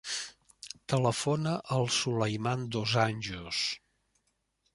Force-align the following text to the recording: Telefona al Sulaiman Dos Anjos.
Telefona 0.93 1.53
al 1.75 1.85
Sulaiman 1.99 2.65
Dos 2.77 2.97
Anjos. 3.05 3.63